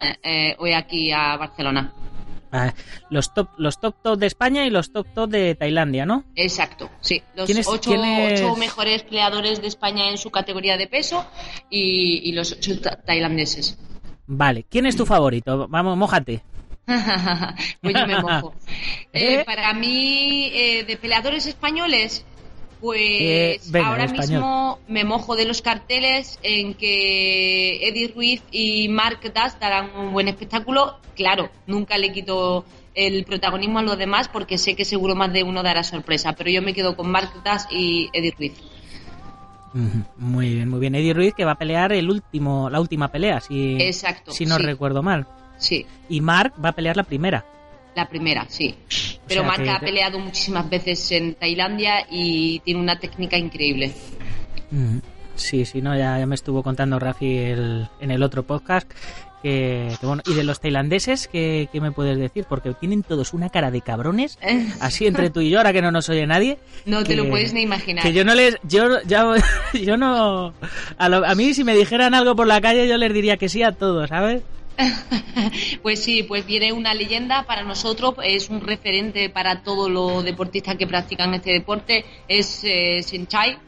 [0.00, 1.92] eh, eh, hoy aquí a Barcelona.
[2.52, 2.74] Ah,
[3.08, 6.24] los top, los top top de España y los top top de Tailandia, ¿no?
[6.36, 7.22] Exacto, sí.
[7.34, 8.40] Los ¿Quién es- ocho, quién es?
[8.42, 11.24] ocho mejores peleadores de España en su categoría de peso
[11.70, 13.78] y, y los ocho ta- tailandeses.
[14.26, 15.66] Vale, ¿quién es tu favorito?
[15.68, 16.42] Vamos, mójate.
[17.80, 18.54] pues yo me mojo.
[19.14, 19.44] Eh, ¿Eh?
[19.44, 22.24] para mí, eh, de peleadores españoles,
[22.82, 28.88] pues Eh, venga, ahora mismo me mojo de los carteles en que Eddie Ruiz y
[28.88, 30.98] Mark Das darán un buen espectáculo.
[31.14, 32.64] Claro, nunca le quito
[32.94, 36.50] el protagonismo a los demás porque sé que seguro más de uno dará sorpresa, pero
[36.50, 38.52] yo me quedo con Mark Das y Eddie Ruiz.
[40.18, 40.94] Muy bien, muy bien.
[40.94, 44.56] Eddie Ruiz que va a pelear el último, la última pelea, si, Exacto, si no
[44.56, 44.62] sí.
[44.64, 45.26] recuerdo mal.
[45.56, 47.46] Sí, Y Mark va a pelear la primera.
[47.94, 48.74] La primera, sí.
[49.28, 53.92] Pero sea que- ha peleado muchísimas veces en Tailandia y tiene una técnica increíble.
[54.70, 55.00] Ujú.
[55.34, 58.90] Sí, sí, no, ya, ya me estuvo contando Rafi el- en el otro podcast.
[59.42, 62.44] Que, que bueno, y de los tailandeses, ¿qué, qué me puedes decir?
[62.48, 64.38] Porque tienen todos una cara de cabrones,
[64.80, 66.58] así entre tú y yo, ahora que no nos oye nadie.
[66.86, 68.04] No te lo puedes ni imaginar.
[68.04, 68.56] Que yo no les.
[68.62, 69.24] Yo, ya,
[69.74, 70.54] yo no.
[70.96, 73.48] A, lo- a mí, si me dijeran algo por la calle, yo les diría que
[73.48, 74.42] sí a todos, ¿sabes?
[75.82, 80.76] Pues sí, pues viene una leyenda para nosotros, es un referente para todos los deportistas
[80.76, 83.58] que practican este deporte, es eh, Senchai,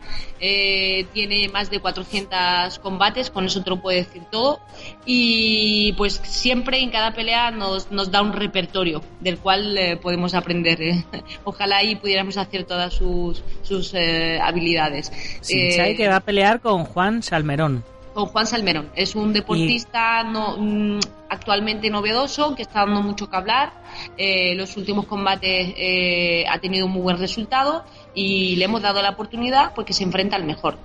[0.40, 4.60] eh, tiene más de 400 combates, con eso te lo puedo decir todo,
[5.04, 10.34] y pues siempre en cada pelea nos, nos da un repertorio del cual eh, podemos
[10.34, 10.78] aprender.
[11.44, 15.10] Ojalá ahí pudiéramos hacer todas sus, sus eh, habilidades.
[15.40, 17.84] Sinchai Eh, que va a pelear con Juan Salmerón.
[18.14, 18.88] Con Juan Salmerón.
[18.94, 23.72] Es un deportista no, mm, actualmente novedoso que está dando mucho que hablar.
[24.16, 29.02] Eh, los últimos combates eh, ha tenido un muy buen resultado y le hemos dado
[29.02, 30.76] la oportunidad porque se enfrenta al mejor.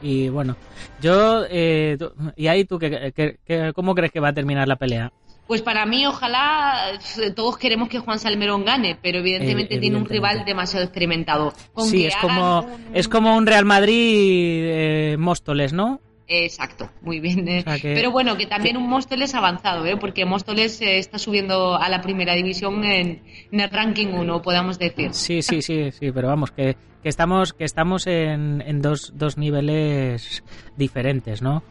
[0.00, 0.54] Y bueno,
[1.02, 1.42] yo.
[1.50, 3.12] eh, tú- ¿Y ahí tú qué-
[3.44, 5.12] qué- cómo crees que va a terminar la pelea?
[5.50, 9.96] Pues para mí, ojalá, eh, todos queremos que Juan Salmerón gane, pero evidentemente Eh, tiene
[9.96, 11.52] un rival demasiado experimentado.
[11.72, 16.00] Con sí, es como, un- es como un Real Madrid eh, Móstoles, ¿no?
[16.32, 17.40] Exacto, muy bien.
[17.58, 19.96] O sea que- Pero bueno, que también un Móstoles avanzado, ¿eh?
[19.96, 24.78] porque Móstoles eh, está subiendo a la primera división en, en el ranking 1, podamos
[24.78, 25.12] decir.
[25.12, 29.38] Sí, sí, sí, sí, pero vamos, que, que estamos, que estamos en, en dos, dos
[29.38, 30.44] niveles
[30.76, 31.64] diferentes, ¿no?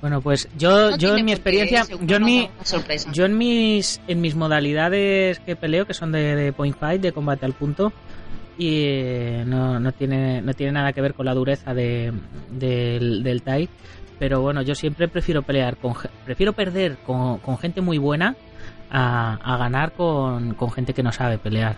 [0.00, 2.48] Bueno, pues yo, No yo en mi experiencia, yo en mi,
[3.12, 7.12] yo en mis, en mis modalidades que peleo, que son de, de point fight, de
[7.12, 7.92] combate al punto,
[8.60, 12.12] y eh, no, no tiene, no tiene nada que ver con la dureza de,
[12.50, 13.68] del, del Thai,
[14.18, 18.36] pero bueno, yo siempre prefiero pelear con, prefiero perder con, con gente muy buena
[18.90, 21.76] a, a ganar con, con gente que no sabe pelear.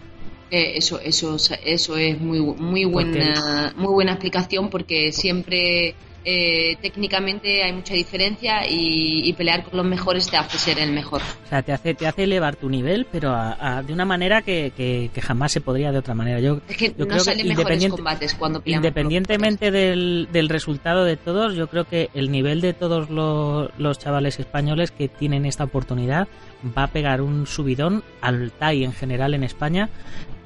[0.51, 7.63] Eh, eso, eso, eso es muy, muy buena, muy buena explicación porque siempre eh, técnicamente
[7.63, 11.23] hay mucha diferencia y, y pelear con los mejores te hace ser el mejor.
[11.45, 14.43] O sea, te hace, te hace elevar tu nivel, pero a- a- de una manera
[14.43, 16.41] que, que- que jamás se podría de otra manera.
[16.41, 21.55] Yo, Es que yo no creo que combates cuando independientemente del, del resultado de todos,
[21.55, 26.29] yo creo que el nivel de todos los, los chavales españoles que tienen esta oportunidad
[26.77, 29.89] va a pegar un subidón al TAI en general en España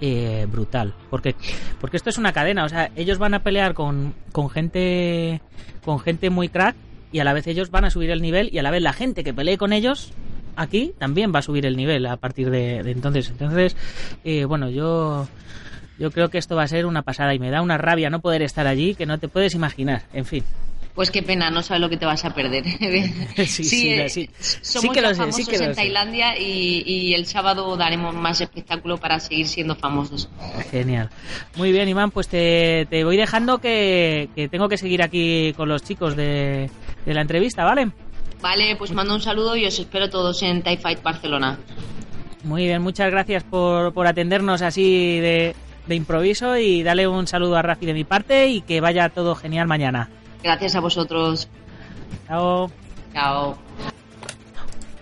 [0.07, 0.93] eh, brutal.
[1.09, 1.35] Porque,
[1.81, 5.41] porque esto es una cadena, o sea, ellos van a pelear con, con gente
[5.83, 6.77] con gente muy crack
[7.11, 8.93] y a la vez ellos van a subir el nivel y a la vez la
[8.93, 10.13] gente que pelee con ellos
[10.57, 13.31] aquí también va a subir el nivel a partir de, de entonces.
[13.31, 13.77] Entonces,
[14.25, 15.27] eh, bueno, yo
[15.99, 18.21] yo creo que esto va a ser una pasada y me da una rabia no
[18.21, 20.03] poder estar allí que no te puedes imaginar.
[20.13, 20.45] En fin.
[20.95, 22.65] Pues qué pena, no sabes lo que te vas a perder.
[23.47, 24.31] Sí, sí, eh, sí.
[24.39, 25.75] Somos Sí que lo ya sé, sí famosos que lo en.
[25.75, 30.29] Tailandia y, y el sábado daremos más espectáculo para seguir siendo famosos.
[30.71, 31.11] Genial.
[31.57, 35.69] Muy bien, Iván, pues te, te voy dejando que, que tengo que seguir aquí con
[35.69, 36.71] los chicos de,
[37.05, 37.91] de la entrevista, ¿vale?
[38.41, 41.59] Vale, pues mando un saludo y os espero todos en Thai Fight Barcelona.
[42.45, 47.57] Muy bien, muchas gracias por, por atendernos así de, de improviso y dale un saludo
[47.57, 50.11] a Rafi de mi parte y que vaya todo genial mañana.
[50.45, 51.49] Gracias a vosotros.
[52.29, 52.71] Chao.
[53.13, 53.57] Chao.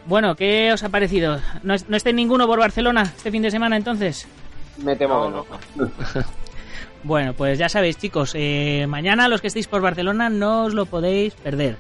[0.07, 1.41] Bueno, ¿qué os ha parecido?
[1.63, 4.27] ¿No, es- no estáis ninguno por Barcelona este fin de semana entonces?
[4.79, 5.31] Me temo que
[5.85, 5.93] no.
[7.05, 10.87] Bueno, pues ya sabéis, chicos, eh, mañana los que estéis por Barcelona no os lo
[10.87, 11.77] podéis perder.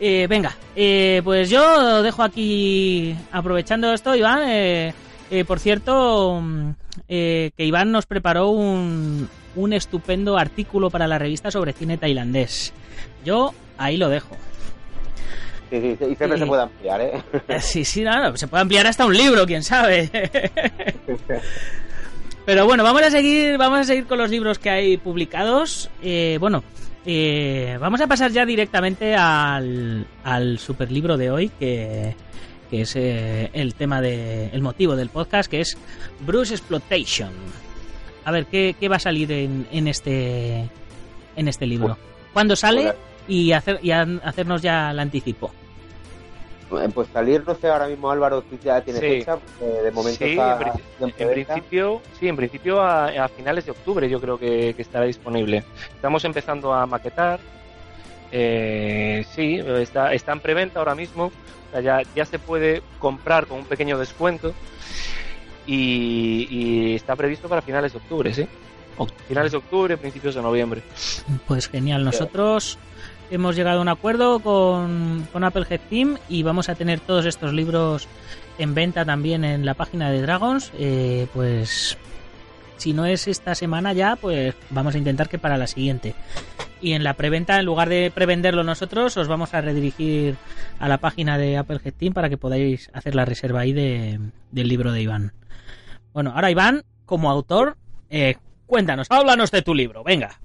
[0.00, 4.92] Eh, venga, eh, pues yo dejo aquí, aprovechando esto, Iván, eh,
[5.30, 6.70] eh, por cierto, mm,
[7.08, 12.72] eh, que Iván nos preparó un, un estupendo artículo para la revista sobre cine tailandés.
[13.24, 14.36] Yo ahí lo dejo.
[15.70, 16.38] Sí, sí, y siempre Sí.
[16.38, 17.12] se puede ampliar, ¿eh?
[17.48, 20.08] Eh, Sí, sí, no, se puede ampliar hasta un libro, quién sabe.
[22.44, 25.90] Pero bueno, vamos a seguir, vamos a seguir con los libros que hay publicados.
[26.02, 26.62] Eh, bueno,
[27.04, 32.14] eh, vamos a pasar ya directamente al, al superlibro de hoy, que,
[32.70, 35.76] que es eh, el tema de, el motivo del podcast, que es
[36.20, 37.30] Bruce Exploitation.
[38.26, 40.68] A ver, ¿qué, qué va a salir en, en este
[41.36, 41.96] en este libro?
[42.32, 42.80] ¿Cuándo sale?
[42.80, 42.94] Hola.
[43.28, 45.52] Y, hacer, y a- hacernos ya el anticipo.
[46.72, 49.06] Eh, Pues salir, no sé, ahora mismo Álvaro si ya tiene Sí.
[49.06, 50.58] fecha, porque de momento Sí, está
[51.18, 55.04] en, principio, sí, en principio a, a finales de octubre yo creo que, que estará
[55.04, 55.62] disponible.
[55.94, 57.38] Estamos empezando a maquetar.
[58.32, 61.26] Eh, sí, está, está en preventa ahora mismo.
[61.26, 64.52] O sea, ya, ya se puede comprar con un pequeño descuento.
[65.66, 68.46] Y, y está previsto para finales de octubre, sí.
[69.28, 70.82] Finales de octubre, principios de noviembre.
[71.46, 72.78] Pues genial, nosotros
[73.30, 77.52] hemos llegado a un acuerdo con, con Applehead Team y vamos a tener todos estos
[77.52, 78.08] libros
[78.58, 80.72] en venta también en la página de Dragons.
[80.78, 81.98] Eh, pues
[82.78, 86.14] si no es esta semana ya, pues vamos a intentar que para la siguiente.
[86.80, 90.36] Y en la preventa, en lugar de prevenderlo nosotros, os vamos a redirigir
[90.78, 94.20] a la página de Applehead Team para que podáis hacer la reserva ahí de,
[94.52, 95.32] del libro de Iván.
[96.16, 97.76] Bueno, ahora Iván, como autor,
[98.08, 100.40] eh, cuéntanos, háblanos de tu libro, venga.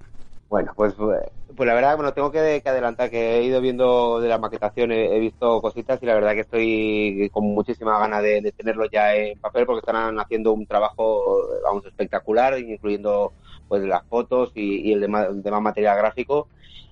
[0.49, 4.19] Bueno, pues, eh, pues la verdad, bueno, tengo que, que adelantar que he ido viendo
[4.19, 8.21] de la maquetación, he, he visto cositas y la verdad que estoy con muchísima ganas
[8.21, 11.23] de, de tenerlo ya en papel porque están haciendo un trabajo,
[11.63, 13.31] vamos, espectacular, incluyendo
[13.69, 15.29] pues las fotos y, el demás,
[15.61, 16.49] material gráfico.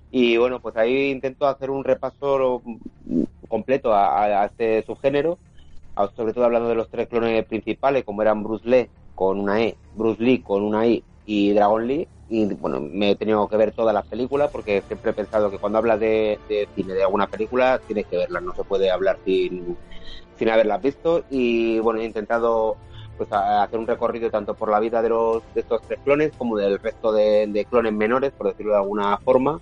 [0.09, 5.37] Y bueno, pues ahí intento hacer un repaso mm, completo a, a este subgénero,
[6.15, 9.75] sobre todo hablando de los tres clones principales, como eran Bruce Lee con una E,
[9.95, 12.07] Bruce Lee con una I y Dragon Lee.
[12.29, 15.57] Y bueno, me he tenido que ver todas las películas porque siempre he pensado que
[15.57, 16.39] cuando hablas de,
[16.75, 19.75] cine, de alguna película, tienes que verlas, no se puede hablar sin,
[20.37, 21.23] sin haberlas visto.
[21.29, 22.77] Y bueno, he intentado
[23.17, 26.55] pues hacer un recorrido tanto por la vida de los de estos tres clones como
[26.55, 29.59] del resto de, de clones menores, por decirlo de alguna forma.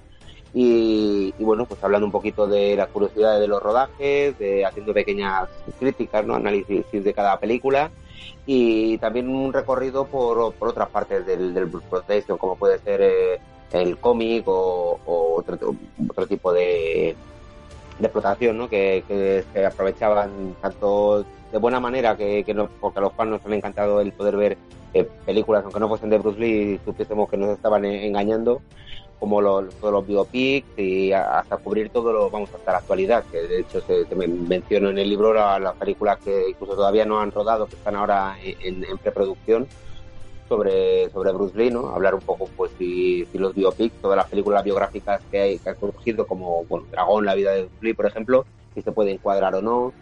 [0.60, 5.48] Y, bueno, pues hablando un poquito de las curiosidades de los rodajes, de haciendo pequeñas
[5.80, 6.34] críticas, ¿no?
[6.34, 7.92] análisis de cada película
[8.48, 13.40] y también un recorrido por, por otras partes del, del Protection, como puede ser eh,
[13.72, 15.76] el cómic o, otro,
[16.28, 17.16] tipo de,
[18.00, 18.68] de explotación, ¿no?
[18.68, 23.30] Que, que se aprovechaban tanto de buena manera, que, que no, porque a los fans
[23.30, 24.58] nos han encantado el poder ver
[24.94, 28.62] eh, películas, aunque no fuesen de Bruce Lee, supiésemos que nos estaban eh, engañando,
[29.20, 33.38] como los, todos los biopics y hasta cubrir todo lo, vamos, hasta la actualidad, que
[33.42, 37.06] de hecho se, se men- menciono en el libro la- las películas que incluso todavía
[37.06, 39.68] no han rodado, que están ahora en, preproducción
[40.48, 41.90] sobre, sobre Bruce Lee, ¿no?
[41.90, 45.70] Hablar un poco, pues, si, si los biopics, todas las películas biográficas que, hay, que
[45.70, 49.12] han surgido, como, bueno, Dragón, la vida de Bruce Lee, por ejemplo, si se puede
[49.12, 49.94] encuadrar o no,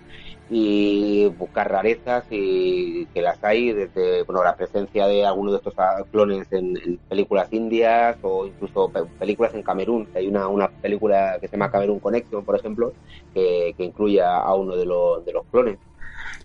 [0.49, 5.73] y buscar rarezas y que las hay desde bueno la presencia de algunos de estos
[6.11, 11.37] clones en, en películas indias o incluso pe- películas en Camerún hay una, una película
[11.41, 12.93] que se llama Camerún Connection por ejemplo
[13.33, 15.79] que, que incluye a, uno de los de los clones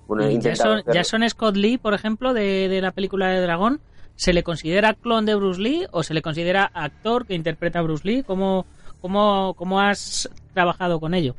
[0.07, 3.81] bueno, Jason, Jason Scott Lee, por ejemplo, de, de la película de Dragón,
[4.17, 7.83] ¿se le considera clon de Bruce Lee o se le considera actor que interpreta a
[7.83, 8.25] Bruce Lee?
[8.25, 8.67] ¿Cómo,
[9.01, 11.37] cómo, cómo has trabajado con ello?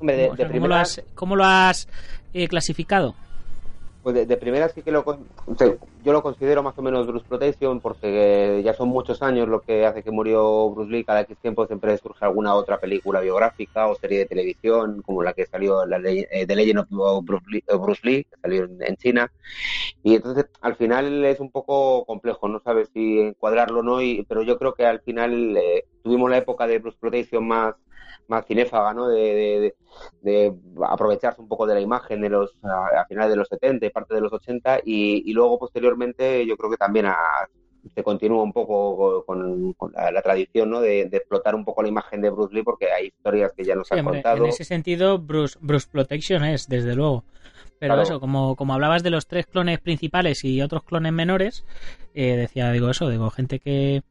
[0.00, 1.88] Hombre, de, O de sea, ¿Cómo lo has, cómo lo has
[2.32, 3.14] eh, clasificado?
[4.02, 5.04] Pues de, de primera sí que lo
[6.04, 9.84] yo lo considero más o menos Bruce Protection porque ya son muchos años lo que
[9.84, 11.04] hace que murió Bruce Lee.
[11.04, 15.32] Cada X tiempo siempre surge alguna otra película biográfica o serie de televisión como la
[15.32, 18.64] que salió la de eh, The Legend of Bruce Lee, of Bruce Lee, que salió
[18.64, 19.30] en, en China.
[20.02, 24.24] Y entonces al final es un poco complejo, no sabes si encuadrarlo o no, y,
[24.28, 27.74] pero yo creo que al final eh, tuvimos la época de Bruce Protection más
[28.26, 29.08] más cinéfaga, ¿no?
[29.08, 29.74] De, de,
[30.22, 30.54] de-
[30.86, 33.90] aprovecharse un poco de la imagen de los a, a finales de los 70 y
[33.90, 37.16] parte de los 80 y, y luego posteriormente yo creo que también a-
[37.94, 40.80] se continúa un poco con, con la, la tradición, ¿no?
[40.80, 43.74] De, de explotar un poco la imagen de Bruce Lee porque hay historias que ya
[43.76, 44.44] nos Sí, han hombre, contado.
[44.44, 47.24] en ese sentido, Bruce, Bruce Protection es, desde luego.
[47.78, 48.02] Pero Claro.
[48.02, 51.64] eso, como, como hablabas de los tres clones principales y otros clones menores,
[52.14, 54.02] eh, decía, digo eso, digo, gente que,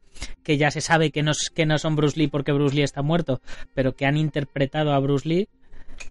[0.44, 3.02] que ya se sabe que no, que no son Bruce Lee porque Bruce Lee está
[3.02, 3.42] muerto,
[3.74, 5.50] pero que han interpretado a Bruce Lee.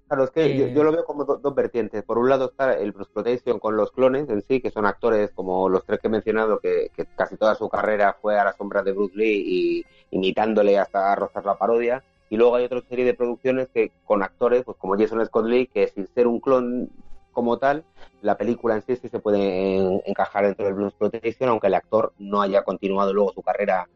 [0.08, 2.02] Claro, es que yo, Eh, yo lo veo como do- dos vertientes.
[2.02, 5.68] Por un lado está el Bruce con los clones en sí, que son actores como
[5.68, 8.82] los tres que he mencionado, que, que casi toda su carrera fue a la sombra
[8.82, 12.02] de Bruce Lee y imitándole hasta rozar la parodia.
[12.28, 15.68] Y luego hay otra serie de producciones que con actores, pues como Jason Scott Lee,
[15.68, 16.90] que sin ser un clon
[17.36, 17.84] como tal,
[18.22, 21.74] la película en sí sí se puede en- encajar dentro del Blues Protection, aunque el
[21.74, 23.86] actor no haya continuado luego su carrera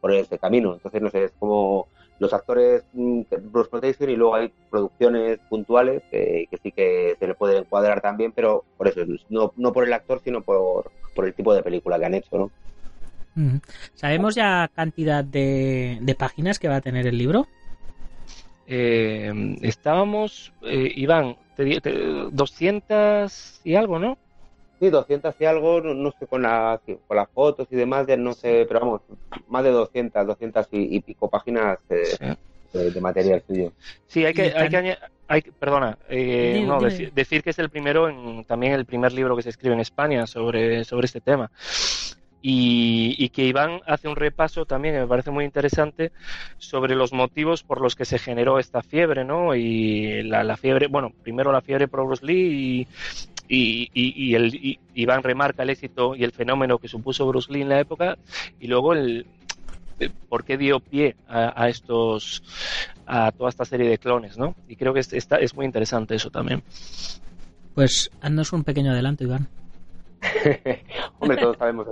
[0.00, 0.74] por ese camino.
[0.74, 6.02] Entonces, no sé, es como los actores mm, Bruce Protection y luego hay producciones puntuales
[6.10, 9.84] que, que sí que se le puede encuadrar también, pero por eso, no, no por
[9.84, 12.50] el actor, sino por, por el tipo de película que han hecho, ¿no?
[13.94, 17.46] ¿Sabemos ya cantidad de páginas que va a tener el libro?
[18.72, 21.92] Eh, estábamos, eh, Iván, te di- te-
[22.30, 24.16] 200 y algo, ¿no?
[24.78, 28.16] Sí, 200 y algo, no, no sé, con, la, con las fotos y demás, ya
[28.16, 29.00] no sé, pero vamos,
[29.48, 32.78] más de 200, 200 y, y pico páginas de, Sí.
[32.78, 33.72] de- de material suyo.
[34.06, 36.90] Sí, hay que, hay que añe- hay que- perdona, eh, Dime, no, dime.
[36.92, 39.80] deci- decir que es el primero, en, también el primer libro que se escribe en
[39.80, 41.50] España sobre, sobre este tema.
[42.42, 46.10] Y, y que Iván hace un repaso también, que me parece muy interesante,
[46.56, 49.54] sobre los motivos por los que se generó esta fiebre, ¿no?
[49.54, 52.86] Y la, la fiebre, bueno, primero la fiebre por Bruce Lee
[53.48, 57.68] y, y, y- Iván remarca el éxito y el fenómeno que supuso Bruce Lee en
[57.68, 58.16] la época
[58.58, 59.26] y luego el
[59.98, 62.42] eh, por qué dio pie a, a estos
[63.06, 64.54] a toda esta serie de clones, ¿no?
[64.66, 66.62] Y creo que es, es muy interesante eso también.
[67.74, 69.48] Pues haznos un pequeño adelanto, Iván.
[71.18, 71.86] Hombre, todos sabemos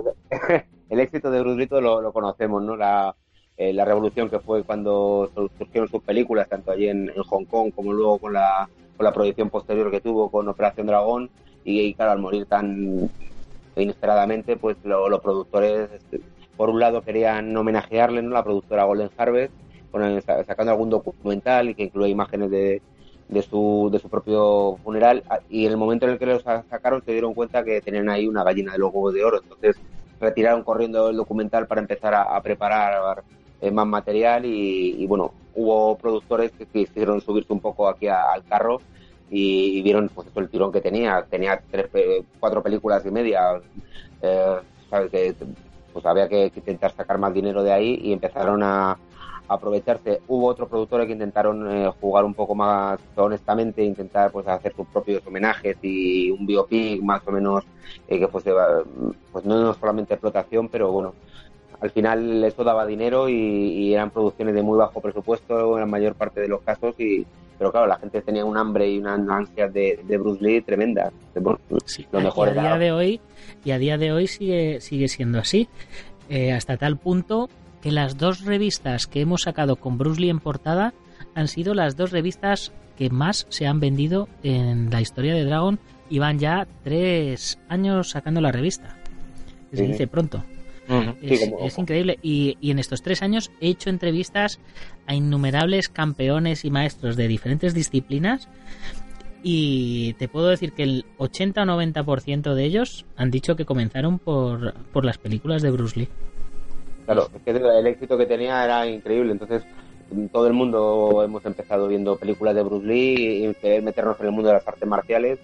[0.89, 2.75] el, éxito de todos lo, lo conocemos, ¿no?
[2.75, 3.15] La,
[3.57, 7.71] eh, la revolución que fue cuando sur- surgieron sus películas, tanto allí en, Hong Kong
[7.73, 11.29] como luego con la, con la proyección posterior que tuvo con Operación Dragón.
[11.63, 13.11] Y, claro, al morir tan
[13.75, 16.21] inesperadamente, pues lo- los productores, este,
[16.55, 18.29] por un lado, querían homenajearle, ¿no?
[18.31, 19.53] La productora Golden Harvest,
[19.91, 22.81] con el- sa- sacando algún documental y que incluye imágenes de,
[23.29, 26.63] de su, de su propio funeral y en el momento en el que lo sa-
[26.69, 29.39] sacaron se dieron cuenta que tenían ahí una gallina de los huevos de oro.
[29.41, 29.77] Entonces
[30.19, 33.23] retiraron corriendo el documental para empezar a, preparar
[33.61, 38.43] eh, más material y, y, bueno hubo productores que quisieron subirse un poco aquí al
[38.45, 38.81] carro
[39.29, 41.25] y, y vieron pues eso, el tirón que tenía.
[41.29, 41.87] Tenía tres
[42.39, 43.61] cuatro películas y media
[44.21, 44.57] eh,
[44.89, 45.35] sabes que
[45.93, 48.97] pues había que intentar sacar más dinero de ahí y empezaron a
[49.49, 50.21] aprovecharse.
[50.27, 54.87] Hubo otros productores que intentaron eh, jugar un poco más honestamente, intentar pues hacer sus
[54.87, 57.63] propios homenajes y un biopic más o menos
[58.07, 58.51] eh, que fuese
[59.31, 61.13] pues no solamente explotación, pero bueno,
[61.81, 65.85] al final eso daba dinero y, y eran producciones de muy bajo presupuesto en la
[65.85, 67.25] mayor parte de los casos y
[67.57, 71.11] pero claro, la gente tenía un hambre y una ansia de, de Bruce Lee tremenda.
[71.85, 73.21] Sí, Lo mejor y a era- día de hoy
[73.65, 75.67] y a día de hoy sigue sigue siendo así
[76.29, 77.49] Eh, hasta tal punto
[77.81, 80.93] que las dos revistas que hemos sacado con Bruce Lee en portada
[81.35, 85.79] han sido las dos revistas que más se han vendido en la historia de Dragon
[86.09, 88.97] y van ya tres años sacando la revista
[89.71, 89.87] se Sí.
[89.91, 90.43] dice pronto
[90.89, 91.15] Ujú.
[91.21, 92.17] es, Sí, como- es increíble.
[92.23, 94.59] Y, y en estos tres años he hecho entrevistas
[95.05, 98.47] a innumerables campeones y maestros de diferentes disciplinas.
[99.41, 104.19] Y te puedo decir que el 80 o 90% de ellos han dicho que comenzaron
[104.19, 106.09] por, por las películas de Bruce Lee.
[107.09, 109.31] Claro, es que el éxito que tenía era increíble.
[109.31, 109.63] Entonces,
[110.31, 114.31] todo el mundo hemos empezado viendo películas de Bruce Lee y querer meternos en el
[114.31, 115.39] mundo de las artes marciales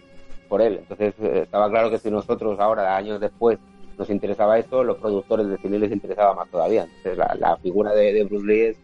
[0.48, 0.78] por él.
[0.82, 3.58] Entonces, eh, estaba claro que si nosotros ahora, años después,
[3.98, 6.84] nos interesaba esto, los productores de cine les interesaba más todavía.
[6.84, 8.78] Entonces, la, figura de, Bruce Lee es-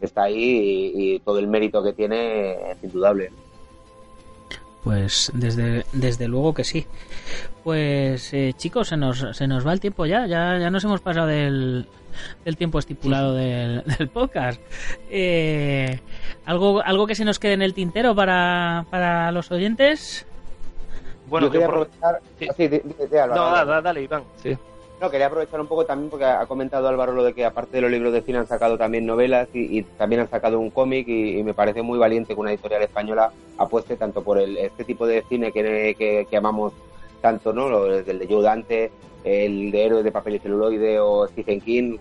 [0.00, 3.30] está ahí y, y todo el mérito que tiene es indudable.
[4.86, 6.86] Pues desde, desde luego que sí.
[7.64, 11.00] Pues eh, chicos, se nos, se nos va el tiempo ya, ya, ya nos hemos
[11.00, 11.88] pasado del,
[12.44, 14.60] del tiempo estipulado del, del podcast.
[15.10, 16.00] Eh,
[16.44, 20.26] ¿algo, ¿Algo que se nos quede en el tintero para, para los oyentes?
[21.28, 22.20] Bueno, Yo quería por- aprovechar...
[22.38, 22.46] Sí.
[22.48, 24.22] Ah, sí, Álvaro, No, dale, dale, Iván.
[24.42, 24.56] Sí.
[25.00, 27.80] No, quería aprovechar un poco también porque ha comentado Álvaro lo de que aparte de
[27.82, 31.06] los libros de cine han sacado también novelas y, y también han sacado un cómic
[31.06, 34.84] y, y me parece muy valiente que una editorial española apueste tanto por el, este
[34.84, 36.72] tipo de cine que, que, que amamos
[37.20, 37.68] tanto, ¿no?
[37.68, 38.90] Lo, el de Joe Dante,
[39.26, 41.98] el de Héroes de Papel y Celuloide o Stephen King,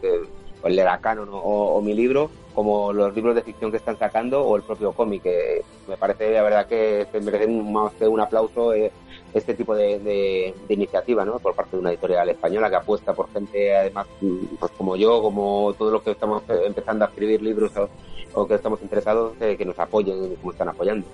[0.62, 3.98] o el de la Canon o, mi libro, como los libros de ficción que están
[3.98, 8.08] sacando o el propio cómic, que me parece la verdad que se merecen más que
[8.08, 8.74] un aplauso.
[8.74, 8.92] eh,
[9.34, 11.40] este tipo de, iniciativa ¿no?
[11.40, 15.22] por parte de una editorial española que apuesta por gente además mm, pues como yo
[15.22, 17.90] como todos los que estamos eh, empezando a escribir libros o,
[18.34, 21.06] o que estamos interesados eh, que nos apoyen como están apoyando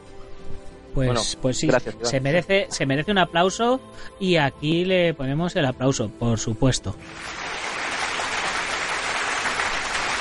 [0.93, 3.79] Pues, Bueno, pues sí, gracias, se merece, se merece un aplauso
[4.19, 6.95] y aquí le ponemos el aplauso, por supuesto.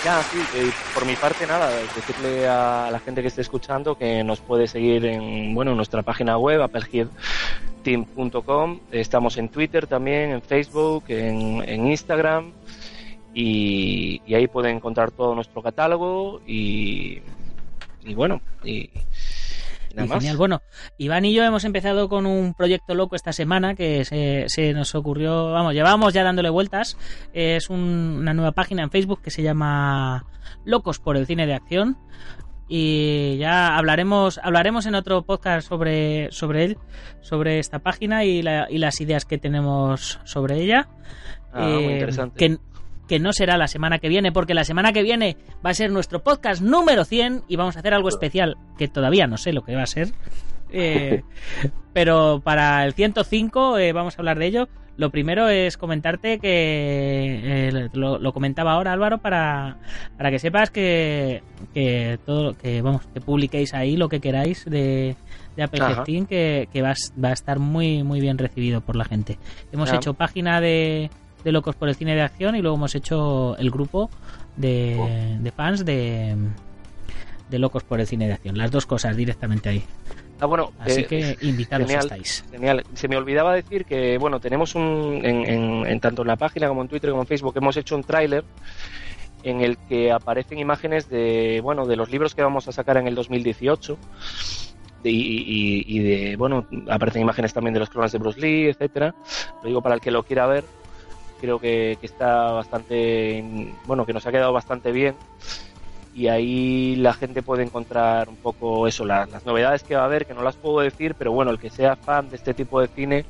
[0.04, 4.24] Ya, sí, eh, por mi parte nada, decirle a la gente que esté escuchando que
[4.24, 8.80] nos puede seguir en bueno en nuestra página web, appleheadteam.com.
[8.92, 12.52] Estamos en Twitter también, en Facebook, en, en Instagram
[13.34, 17.20] y, y ahí pueden encontrar todo nuestro catálogo y,
[18.02, 18.88] y bueno, y
[19.94, 20.18] nada Y más.
[20.18, 20.36] genial.
[20.36, 20.62] Bueno,
[20.98, 24.94] Iván y yo hemos empezado con un proyecto loco esta semana que se, se nos
[24.94, 26.96] ocurrió, vamos, llevábamos ya dándole vueltas.
[27.32, 30.24] Es un- una nueva página en Facebook que se llama
[30.64, 31.96] Locos por el Cine de Acción.
[32.72, 36.78] Y ya hablaremos, hablaremos en otro podcast sobre, sobre él,
[37.20, 40.88] sobre esta página y, la- y las ideas que tenemos sobre ella.
[41.52, 42.36] Ah, muy Eh, interesante.
[42.38, 42.58] Que,
[43.10, 45.36] que no será la semana que viene, porque la semana que viene
[45.66, 49.26] va a ser nuestro podcast número 100 y vamos a hacer algo especial que todavía
[49.26, 50.12] no sé lo que va a ser.
[50.70, 51.24] Eh,
[51.92, 54.68] pero para el 105 eh, vamos a hablar de ello.
[54.96, 59.78] Lo primero es comentarte que eh, lo, lo comentaba ahora Álvaro para,
[60.16, 61.42] para que sepas que,
[61.74, 65.16] que todo que vamos que publiquéis ahí lo que queráis de,
[65.56, 65.80] de Apple.
[66.04, 69.36] 15 que, que va, va a estar muy muy bien recibido por la gente.
[69.72, 71.10] Hemos hecho página de,
[71.44, 74.10] de Locos por el Cine de Acción y luego hemos hecho el grupo
[74.56, 76.36] de, de fans de,
[77.48, 78.58] de Locos por el Cine de Acción.
[78.58, 79.82] Las dos cosas directamente ahí.
[80.42, 82.04] Ah, bueno, Así eh, que invitados genial.
[82.04, 82.44] estáis.
[82.50, 82.82] Genial.
[82.94, 86.66] Se me olvidaba decir que, bueno, tenemos un, en, en- en tanto en la página
[86.68, 88.44] como en Twitter como en Facebook, hemos hecho un tráiler
[89.42, 93.06] en el que aparecen imágenes de, bueno, de los libros que vamos a sacar en
[93.06, 93.98] el 2018.
[95.02, 98.68] De- y, y- y de, bueno, aparecen imágenes también de los clones de Bruce Lee,
[98.68, 99.14] etcétera.
[99.62, 100.64] Lo digo para el que lo quiera ver.
[101.40, 105.16] Creo que, que está bastante, bueno, que nos ha quedado bastante bien
[106.14, 110.06] y ahí la gente puede encontrar un poco eso, la- las novedades que va a
[110.06, 112.80] haber, que no las puedo decir, pero bueno, el que sea fan de este tipo
[112.80, 113.24] de cine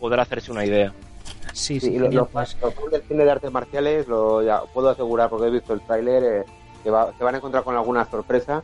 [0.00, 0.92] podrá hacerse una idea.
[1.52, 2.56] Sí, Sí, sí, y lo- los pues.
[2.62, 5.80] los fans del cine de artes marciales, lo ya puedo asegurar porque he visto el
[5.82, 6.44] tráiler, eh,
[6.82, 8.62] que va- se van a encontrar con alguna sorpresa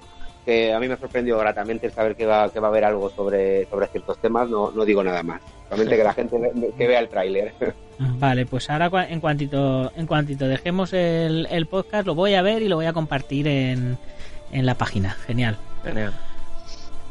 [0.48, 2.84] que a mí me ha sorprendido gratamente el saber que va, que va a haber
[2.86, 5.42] algo sobre, sobre ciertos temas, no, no digo nada más.
[5.68, 7.52] Solamente que la gente ve- que vea el tráiler.
[7.98, 12.62] Vale, pues ahora en cuantito, en cuantito dejemos el, el podcast, lo voy a ver
[12.62, 13.98] y lo voy a compartir en,
[14.50, 15.10] en la página.
[15.26, 15.58] Genial.
[15.84, 16.14] Genial.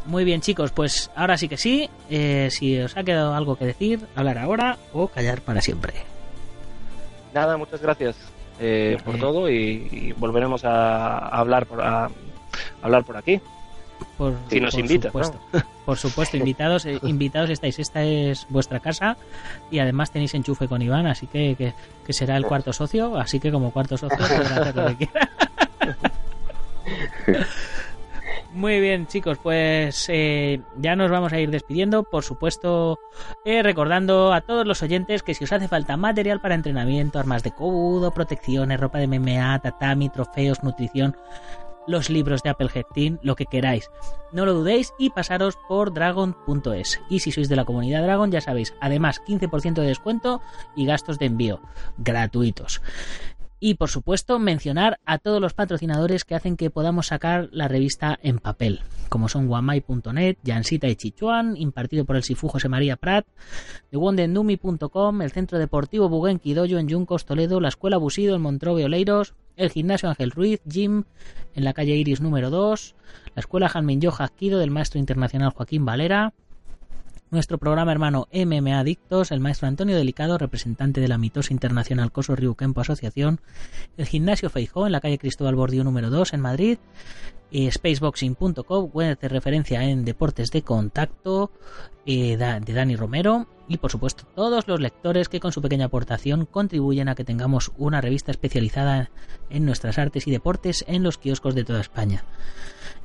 [0.07, 1.87] Muy bien, chicos, pues ahora sí que sí.
[2.09, 5.93] Eh, si os ha quedado algo que decir, hablar ahora o callar para siempre.
[7.35, 8.15] Nada, muchas gracias
[8.59, 9.19] eh, por Eh.
[9.19, 12.09] todo y, y volveremos a, hablar por, a
[12.87, 13.39] hablar por aquí.
[14.17, 15.39] Por, Si nos por supuesto.
[15.85, 17.79] Por supuesto, invitados, eh, invitados estáis.
[17.79, 19.17] Esta es vuestra casa
[19.71, 21.73] y además tenéis enchufe con Iván, así que, que,
[22.05, 23.17] que será el cuarto socio.
[23.17, 25.29] Así que como cuarto socio podrá hacer lo que quiera.
[28.57, 32.01] Muy bien, chicos, pues eh, ya nos vamos a ir despidiendo.
[32.01, 32.97] Por supuesto,
[33.45, 37.43] eh, recordando a todos los oyentes que si os hace falta material para entrenamiento, armas
[37.43, 41.15] de cobudo, protecciones, ropa de MMA, tatami, trofeos, nutrición,
[41.87, 43.89] los libros de Apple Head Team, lo que queráis.
[44.31, 47.01] No lo dudéis y pasaros por dragon.es.
[47.09, 50.41] Y si sois de la comunidad Dragon, ya sabéis, además 15% de descuento
[50.75, 51.61] y gastos de envío
[51.97, 52.81] gratuitos.
[53.59, 58.19] Y por supuesto, mencionar a todos los patrocinadores que hacen que podamos sacar la revista
[58.21, 63.25] en papel, como son guamai.net, Jansita y Chichuan, impartido por el Sifu José María Prat,
[63.89, 69.33] TheWondendumi.com, el Centro Deportivo Buguenqui Doyo en Yuncos, Toledo, la Escuela Busido en Montrove Oleiros,
[69.57, 71.03] el Gimnasio Ángel Ruiz, Gym
[71.55, 72.95] en la calle Iris número 2,
[73.35, 76.33] la Escuela Janmin Jazquido del Maestro Internacional Joaquín Valera,
[77.29, 82.35] nuestro programa hermano MMA Adictos, el maestro Antonio Delicado, representante de la mitosa internacional Coso
[82.35, 83.41] Río Kempo Asociación,
[83.97, 86.77] el gimnasio Feijó en la calle Cristóbal Bordiú número 2 en Madrid,
[87.51, 91.51] y spaceboxing.com, web de referencia en deportes de contacto
[92.05, 96.45] eh, de Dani Romero, y por supuesto todos los lectores que con su pequeña aportación
[96.45, 99.11] contribuyen a que tengamos una revista especializada
[99.49, 102.23] en nuestras artes y deportes en los kioscos de toda España.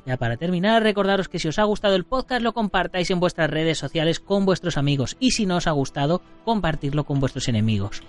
[0.05, 3.49] Ya para terminar, recordaros que si os ha gustado el podcast lo compartáis en vuestras
[3.49, 8.03] redes sociales con vuestros amigos y si no os ha gustado, compartirlo con vuestros enemigos.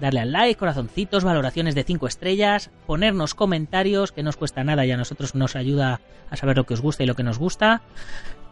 [0.00, 4.84] Darle al like, corazoncitos, valoraciones de 5 estrellas, ponernos comentarios, que no os cuesta nada
[4.84, 7.38] y a nosotros nos ayuda a saber lo que os gusta y lo que nos
[7.38, 7.82] gusta.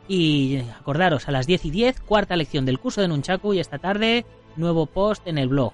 [0.09, 3.79] Y acordaros, a las 10 y 10, cuarta lección del curso de Nunchaku y esta
[3.79, 4.25] tarde,
[4.57, 5.73] nuevo post en el blog.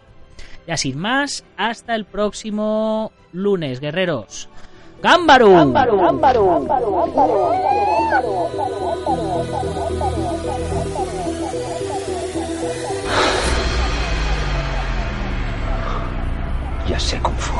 [0.66, 4.48] Ya sin más, hasta el próximo lunes, guerreros.
[5.02, 5.72] ¡Gámbaru!
[16.88, 17.54] Ya sé Kung Fu.